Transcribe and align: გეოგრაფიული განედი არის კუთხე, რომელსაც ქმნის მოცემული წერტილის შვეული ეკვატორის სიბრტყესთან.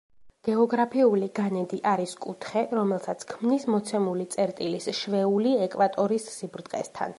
გეოგრაფიული 0.45 1.27
განედი 1.39 1.77
არის 1.91 2.15
კუთხე, 2.23 2.63
რომელსაც 2.79 3.27
ქმნის 3.33 3.69
მოცემული 3.75 4.27
წერტილის 4.37 4.91
შვეული 5.03 5.55
ეკვატორის 5.69 6.29
სიბრტყესთან. 6.41 7.09